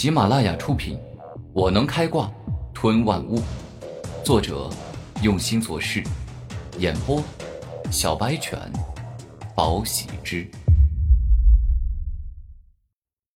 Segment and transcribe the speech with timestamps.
[0.00, 0.96] 喜马拉雅出品，
[1.52, 2.32] 《我能开挂
[2.72, 3.38] 吞万物》，
[4.24, 4.70] 作者
[5.22, 6.02] 用心做事，
[6.78, 7.22] 演播
[7.90, 8.58] 小白犬，
[9.54, 10.50] 宝喜之，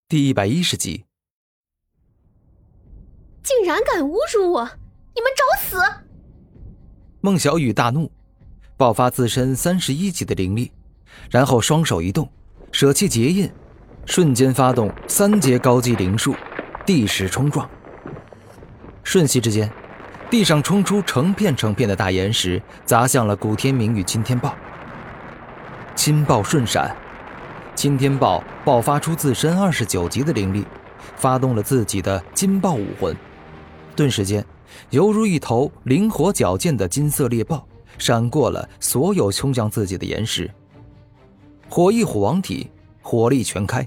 [0.09, 1.05] 第一百一十集。
[3.43, 4.65] 竟然敢侮辱我！
[5.15, 5.77] 你们找死！
[7.21, 8.11] 孟小雨大怒，
[8.79, 10.73] 爆发自身三十一级的灵力，
[11.29, 12.27] 然后双手一动，
[12.73, 13.53] 舍弃结印。
[14.07, 16.35] 瞬间发动三阶高级灵术，
[16.85, 17.69] 地势冲撞。
[19.03, 19.71] 瞬息之间，
[20.31, 24.55] 地上冲出成片成片的大岩石，砸向了古天明与金天豹。
[25.95, 26.97] 金豹瞬闪，
[27.75, 30.65] 金天豹爆发出自身二十九级的灵力，
[31.17, 33.17] 发动了自己的金豹武魂，
[33.95, 34.45] 顿时间，
[34.91, 37.67] 犹如一头灵活矫健的金色猎豹，
[37.99, 40.51] 闪过了所有冲向自己的岩石。
[41.69, 42.71] 火翼虎王体。
[43.07, 43.87] 火力全开，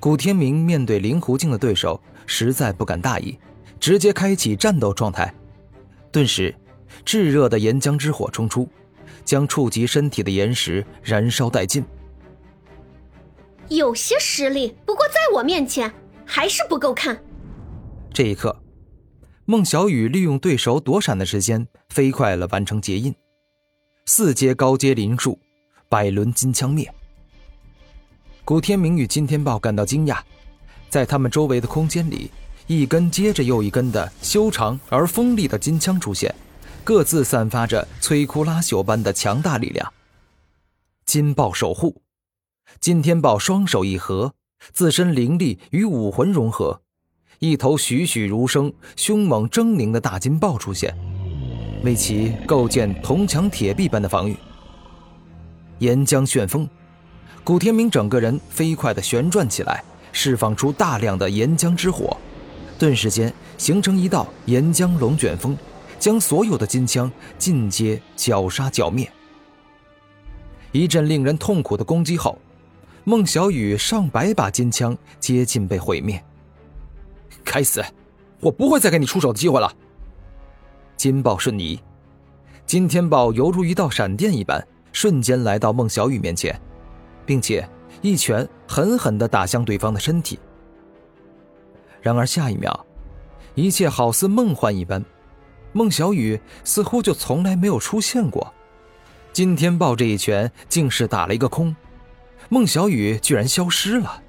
[0.00, 3.36] 古天明面对灵狐境的对手，实在不敢大意，
[3.80, 5.32] 直接开启战斗状态。
[6.12, 6.54] 顿时，
[7.04, 8.68] 炙热的岩浆之火冲出，
[9.24, 11.84] 将触及身体的岩石燃烧殆尽。
[13.68, 15.92] 有些实力，不过在我面前
[16.24, 17.20] 还是不够看。
[18.14, 18.56] 这一刻，
[19.46, 23.14] 孟小雨利用对手躲闪的时间，飞快了完成结印，
[24.06, 25.38] 四阶高阶灵术，
[25.88, 26.88] 百轮金枪灭。
[28.48, 30.20] 古天明与金天豹感到惊讶，
[30.88, 32.30] 在他们周围的空间里，
[32.66, 36.34] 一根接着又一根的修长而锋利的金枪出现，
[36.82, 39.92] 各自散发着摧枯拉朽般的强大力量。
[41.04, 42.00] 金豹守护，
[42.80, 44.32] 金天豹双手一合，
[44.72, 46.80] 自身灵力与武魂融合，
[47.40, 50.96] 一头栩栩如生、凶猛狰狞的大金豹出现，
[51.84, 54.34] 为其构建铜墙铁壁般的防御。
[55.80, 56.66] 岩浆旋风。
[57.44, 62.16] 古天明整个人飞快地旋转起来，释放出大量的岩浆之火，
[62.78, 65.56] 顿时间形成一道岩浆龙卷风，
[65.98, 69.10] 将所有的金枪尽皆绞杀剿灭。
[70.72, 72.38] 一阵令人痛苦的攻击后，
[73.04, 76.22] 孟小雨上百把金枪接近被毁灭。
[77.42, 77.82] 该死，
[78.40, 79.72] 我不会再给你出手的机会了。
[80.98, 81.80] 金豹瞬移，
[82.66, 84.62] 金天豹犹如一道闪电一般，
[84.92, 86.60] 瞬间来到孟小雨面前。
[87.28, 87.68] 并且
[88.00, 90.38] 一拳狠狠地打向对方的身体。
[92.00, 92.86] 然而下一秒，
[93.54, 95.04] 一切好似梦幻一般，
[95.74, 98.54] 孟小雨似乎就从来没有出现过。
[99.30, 101.76] 金天豹这一拳竟是打了一个空，
[102.48, 104.22] 孟小雨居然消失了。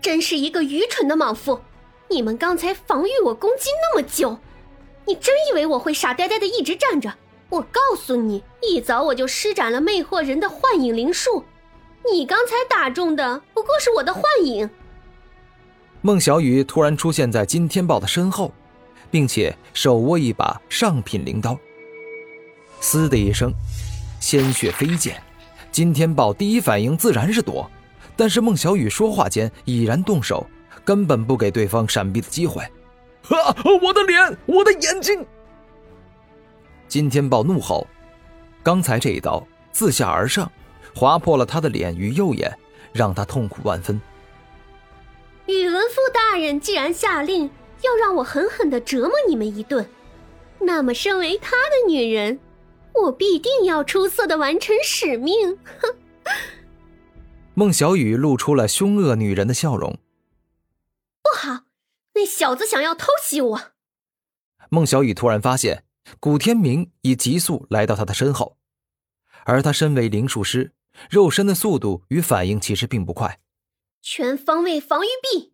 [0.00, 1.60] 真是一个愚蠢的莽夫！
[2.08, 4.36] 你们刚才防御我攻击那么久，
[5.06, 7.14] 你真以为我会傻呆呆的一直站着？
[7.50, 11.44] 我告诉你，一早我就施展了魅惑人的幻影灵术。
[12.12, 14.68] 你刚才打中的不过是我的幻影。
[16.00, 18.52] 孟小雨突然出现在金天豹的身后，
[19.10, 21.58] 并且手握一把上品灵刀。
[22.80, 23.52] 嘶的一声，
[24.20, 25.20] 鲜血飞溅。
[25.70, 27.70] 金天豹第一反应自然是躲，
[28.16, 30.46] 但是孟小雨说话间已然动手，
[30.84, 32.62] 根本不给对方闪避的机会。
[32.62, 33.54] 啊！
[33.82, 35.26] 我的脸，我的眼睛！
[36.88, 37.86] 金天豹怒吼，
[38.62, 40.50] 刚才这一刀自下而上。
[40.98, 42.58] 划破了他的脸与右眼，
[42.92, 44.00] 让他痛苦万分。
[45.46, 47.48] 宇文副大人既然下令
[47.82, 49.88] 要让我狠狠的折磨你们一顿，
[50.58, 52.40] 那么身为他的女人，
[52.94, 55.56] 我必定要出色的完成使命。
[55.80, 55.94] 哼！
[57.54, 60.00] 孟小雨露出了凶恶女人的笑容。
[61.22, 61.60] 不好，
[62.14, 63.60] 那小子想要偷袭我。
[64.68, 65.84] 孟小雨突然发现，
[66.18, 68.56] 古天明已急速来到他的身后，
[69.44, 70.72] 而他身为灵术师。
[71.10, 73.38] 肉身的速度与反应其实并不快。
[74.02, 75.52] 全方位防御壁。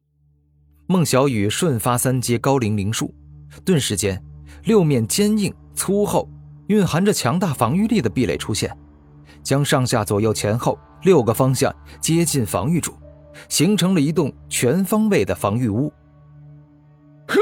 [0.87, 3.15] 孟小雨瞬发三阶高灵灵术，
[3.65, 4.23] 顿时间，
[4.65, 6.29] 六面坚硬粗厚、
[6.67, 8.77] 蕴含着强大防御力的壁垒出现，
[9.43, 12.95] 将上下左右前后六个方向接近防御住，
[13.49, 15.91] 形成了一栋全方位的防御屋。
[17.27, 17.37] 呵！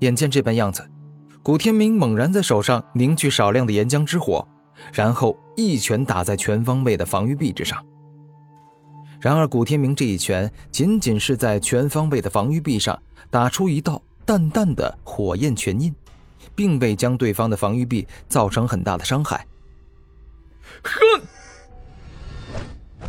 [0.00, 0.88] 眼见这般样子，
[1.42, 4.46] 古天明猛然在手上凝聚少量的岩浆之火。
[4.92, 7.84] 然后一拳打在全方位的防御壁之上。
[9.20, 15.92] 然而，古天明这一拳仅仅是在全方位的防御壁上打出一道淡淡的火焰拳印，
[16.54, 19.44] 并未将对方的防御壁造成很大的伤害。
[20.82, 20.92] 哼！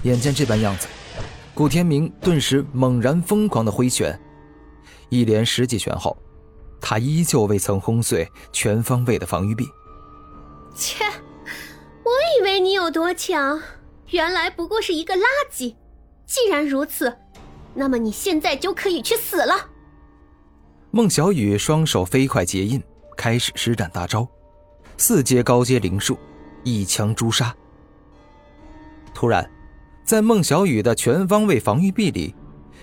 [0.03, 0.87] 眼见这般样子，
[1.53, 4.17] 古天明顿时猛然疯狂的挥拳，
[5.09, 6.15] 一连十几拳后，
[6.79, 9.67] 他依旧未曾轰碎全方位的防御壁。
[10.73, 11.03] 切！
[12.39, 13.61] 以为你有多强，
[14.11, 15.75] 原来不过是一个垃圾。
[16.25, 17.13] 既然如此，
[17.73, 19.69] 那么你现在就可以去死了。
[20.89, 22.81] 孟小雨双手飞快结印，
[23.17, 24.25] 开始施展大招，
[24.95, 26.17] 四阶高阶灵术，
[26.63, 27.53] 一枪诛杀。
[29.13, 29.51] 突然，
[30.05, 32.33] 在孟小雨的全方位防御壁里，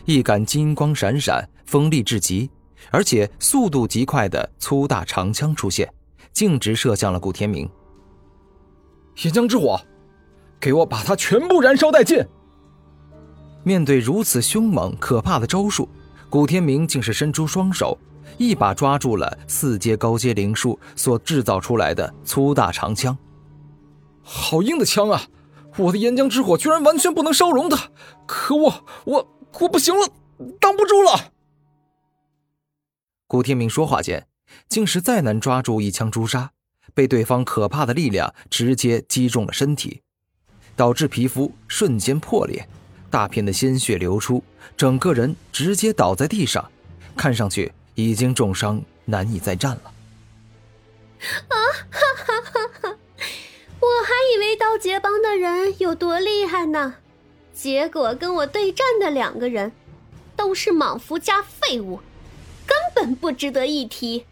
[0.05, 2.50] 一杆金光闪闪、锋利至极，
[2.91, 5.91] 而且速度极快的粗大长枪出现，
[6.35, 7.67] 径直射向了顾天明。
[9.23, 9.81] 岩浆之火，
[10.61, 12.25] 给我把它全部燃烧殆尽！
[13.63, 15.89] 面对如此凶猛可怕的招数，
[16.29, 17.99] 古天明竟是伸出双手，
[18.39, 23.17] 一把抓住了四阶高阶灵术所制造出来的粗大长枪。
[24.23, 25.23] 好硬的枪啊！
[25.77, 27.91] 我的岩浆之火居然完全不能烧融它，
[28.27, 30.09] 可我我我不行了，
[30.61, 31.33] 挡不住了！
[33.27, 34.27] 古天明说话间，
[34.69, 36.53] 竟是再难抓住一枪朱砂。
[36.97, 40.01] 被对方可怕的力量直接击中了身体，
[40.75, 42.67] 导致皮肤瞬间破裂，
[43.11, 44.43] 大片的鲜血流出，
[44.79, 46.71] 整个人直接倒在地上，
[47.15, 49.93] 看上去已经重伤难以再战了。
[51.49, 51.55] 啊
[51.91, 52.99] 哈哈哈哈！
[53.79, 56.95] 我还以为刀劫帮的人有多厉害呢，
[57.53, 59.73] 结果跟我对战的两个人
[60.35, 62.01] 都是莽夫加废物，
[62.67, 64.25] 根本不值得一提。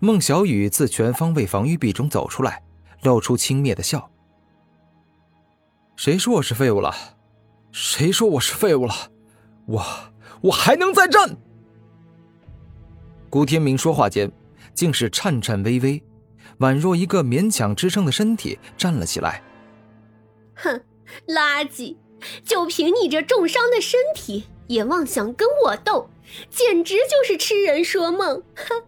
[0.00, 2.62] 孟小雨自全方位防御壁中走出来，
[3.02, 4.10] 露出轻蔑的笑
[5.96, 6.94] ：“谁说我是废物了？
[7.72, 8.94] 谁说我是废物了？
[9.66, 9.84] 我
[10.42, 11.36] 我还能再战！”
[13.28, 14.30] 古天明说话间，
[14.72, 16.00] 竟是颤颤巍巍，
[16.60, 19.42] 宛若一个勉强支撑的身体站了起来。
[20.54, 20.80] “哼，
[21.26, 21.96] 垃圾！
[22.44, 26.08] 就凭你这重伤的身体，也妄想跟我斗？”
[26.50, 28.42] 简直就是痴人说梦！
[28.54, 28.82] 哼，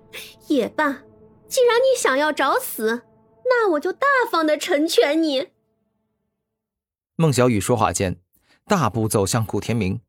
[0.49, 1.03] 也罢，
[1.49, 3.03] 既然你想要找死，
[3.45, 5.49] 那我就大方的成全你。
[7.17, 8.21] 孟小雨说话间，
[8.67, 10.01] 大步走向古天明。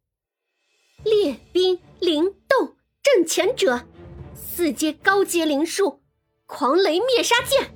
[1.04, 3.88] 列兵灵动，阵前者，
[4.36, 6.02] 四阶高阶灵术，
[6.46, 7.76] 狂雷灭杀剑。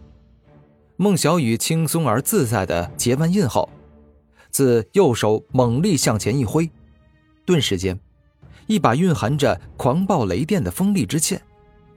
[0.96, 3.68] 孟小雨轻松而自在的结完印后，
[4.52, 6.70] 自右手猛力向前一挥，
[7.46, 8.00] 顿时间。
[8.68, 11.42] 一把蕴含着狂暴雷电的锋利之剑，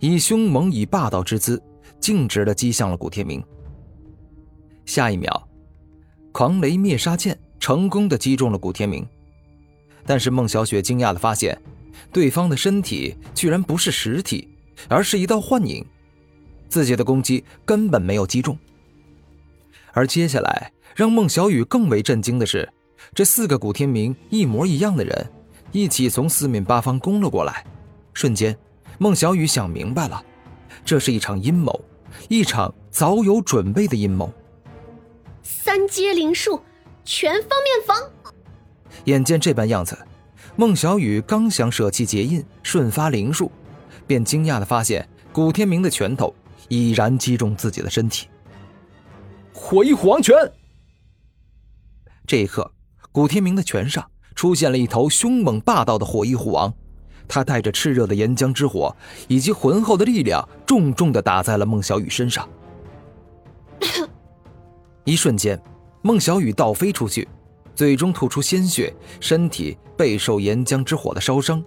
[0.00, 1.62] 以凶猛以霸道之姿，
[1.99, 3.43] 径直的击向了古天明。
[4.85, 5.49] 下一秒，
[6.32, 9.06] 狂雷灭杀剑成功的击中了古天明。
[10.06, 11.61] 但是孟小雪惊讶的发现，
[12.12, 14.49] 对方的身体居然不是实体，
[14.88, 15.85] 而是一道幻影，
[16.69, 18.59] 自己的攻击根本没有击中。
[19.93, 22.69] 而接下来让孟小雨更为震惊的是，
[23.15, 25.31] 这四个古天明一模一样的人。
[25.73, 27.65] 一起从四面八方攻了过来，
[28.15, 28.56] 瞬间，
[28.99, 30.25] 孟小雨想明白了，
[30.85, 31.85] 这是一场阴谋，
[32.29, 34.32] 一场早有准备的阴谋。
[35.43, 36.62] 三阶灵术，
[37.05, 37.97] 全方面防。
[39.05, 39.97] 眼见这般样子，
[40.56, 43.50] 孟小雨刚想舍弃结印，瞬发灵术，
[44.06, 46.35] 便惊讶的发现古天明的拳头
[46.69, 48.29] 已然击中自己的身体。
[49.53, 50.35] 火翼虎王拳。
[52.26, 52.73] 这一刻，
[53.12, 54.11] 古天明的拳上。
[54.38, 56.73] 出现了一头凶猛霸道的火翼虎王，
[57.26, 58.94] 他带着炽热的岩浆之火
[59.26, 62.49] 以及浑厚的力量，重重的打在了孟小雨身上。
[65.02, 65.61] 一瞬间，
[66.02, 67.26] 孟小雨倒飞出去，
[67.75, 71.60] 嘴中吐出鲜血，身体备受岩浆之火的烧伤，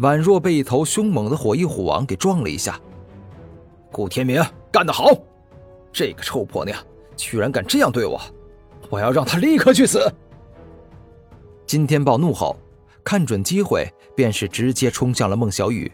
[0.00, 2.78] 宛若被一头凶猛的火翼虎王给撞了一下。
[3.90, 5.10] 顾天明干得好，
[5.90, 6.78] 这个臭婆娘
[7.16, 8.20] 居然敢这样对我，
[8.90, 10.06] 我要让她立刻去死！
[11.66, 12.56] 金天豹怒吼，
[13.02, 15.90] 看准机会，便是直接冲向了孟小雨。